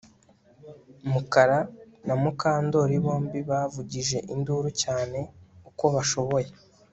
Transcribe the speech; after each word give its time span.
Mukara 1.11 1.59
na 2.07 2.15
Mukandoli 2.21 2.95
bombi 3.05 3.39
bavugije 3.49 4.17
induru 4.33 4.69
cyane 4.81 5.19
uko 5.69 5.85
bashoboye 5.95 6.49